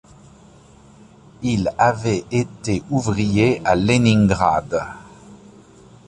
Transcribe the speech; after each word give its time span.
Il 1.43 1.69
avait 1.77 2.25
été 2.31 2.81
ouvrier 2.89 3.61
à 3.63 3.75
Léningrad. 3.75 4.83